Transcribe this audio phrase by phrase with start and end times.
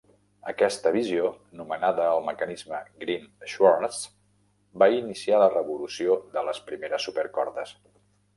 [0.51, 1.27] Aquesta visió,
[1.59, 4.01] nomenada el mecanisme Green-Schwarz,
[4.85, 7.77] va iniciar la revolució de les primeres supercordes.